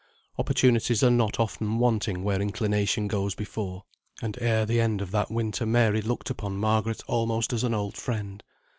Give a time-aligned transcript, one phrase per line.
[0.39, 3.83] Opportunities are not often wanting where inclination goes before,
[4.19, 7.95] and ere the end of that winter Mary looked upon Margaret almost as an old
[7.95, 8.41] friend.